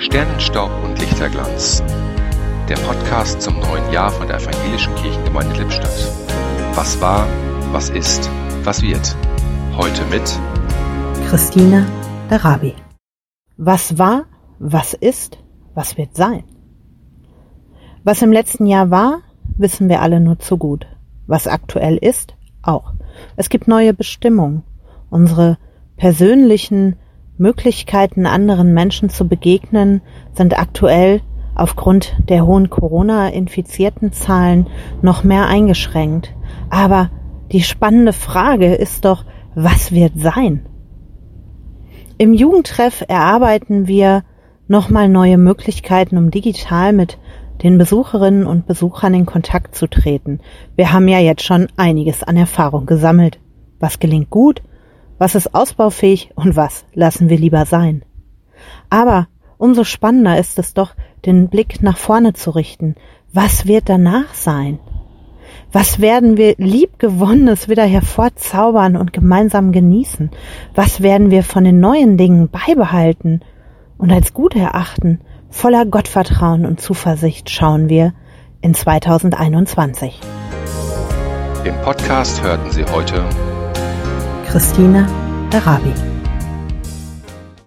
[0.00, 1.82] Sternenstaub und Lichterglanz.
[2.70, 6.10] Der Podcast zum neuen Jahr von der Evangelischen Kirchengemeinde Lippstadt.
[6.74, 7.26] Was war,
[7.70, 8.30] was ist,
[8.64, 9.14] was wird.
[9.76, 10.22] Heute mit
[11.28, 11.86] Christine
[12.30, 12.74] Darabi.
[13.58, 14.24] Was war,
[14.58, 15.36] was ist,
[15.74, 16.44] was wird sein?
[18.02, 19.20] Was im letzten Jahr war,
[19.58, 20.86] wissen wir alle nur zu gut.
[21.26, 22.94] Was aktuell ist, auch.
[23.36, 24.62] Es gibt neue Bestimmungen.
[25.10, 25.58] Unsere
[25.98, 26.96] persönlichen
[27.40, 30.02] Möglichkeiten, anderen Menschen zu begegnen,
[30.32, 31.22] sind aktuell
[31.54, 34.66] aufgrund der hohen Corona-infizierten Zahlen
[35.02, 36.34] noch mehr eingeschränkt.
[36.68, 37.10] Aber
[37.50, 40.66] die spannende Frage ist doch, was wird sein?
[42.18, 44.22] Im Jugendtreff erarbeiten wir
[44.68, 47.18] nochmal neue Möglichkeiten, um digital mit
[47.62, 50.40] den Besucherinnen und Besuchern in Kontakt zu treten.
[50.76, 53.40] Wir haben ja jetzt schon einiges an Erfahrung gesammelt.
[53.78, 54.62] Was gelingt gut,
[55.20, 58.02] was ist ausbaufähig und was lassen wir lieber sein?
[58.88, 60.94] Aber umso spannender ist es doch,
[61.26, 62.94] den Blick nach vorne zu richten.
[63.30, 64.78] Was wird danach sein?
[65.72, 70.30] Was werden wir liebgewonnenes wieder hervorzaubern und gemeinsam genießen?
[70.74, 73.42] Was werden wir von den neuen Dingen beibehalten
[73.98, 75.20] und als gut erachten?
[75.50, 78.14] Voller Gottvertrauen und Zuversicht schauen wir
[78.62, 80.18] in 2021.
[81.64, 83.22] Im Podcast hörten Sie heute
[84.50, 85.06] Christine
[85.48, 86.09] Darabi.